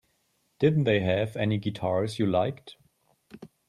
Didn't 0.57 0.85
they 0.85 1.01
have 1.01 1.35
any 1.37 1.59
guitars 1.59 2.17
you 2.17 2.25
liked? 2.25 2.75